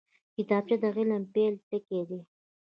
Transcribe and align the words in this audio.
کتابچه 0.35 0.75
د 0.81 0.85
علم 0.97 1.21
د 1.25 1.29
پیل 1.33 1.53
ټکی 1.69 2.01
دی 2.09 2.19